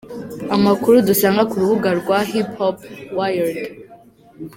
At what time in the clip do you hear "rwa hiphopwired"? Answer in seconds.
1.99-3.57